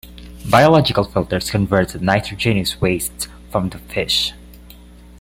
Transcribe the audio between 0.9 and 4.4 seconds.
filters convert the nitrogenous wastes from the fish.